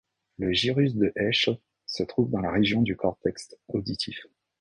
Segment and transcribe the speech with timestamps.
[0.39, 4.17] Le gyrus de Heschl se trouve dans la région du cortex auditif.